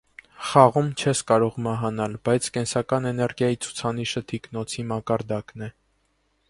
[0.51, 5.73] Խաղում չես կարող մահանալ, բայց կենսական էներգիայի ցուցանիշը թիկնոցի մակարդակն է։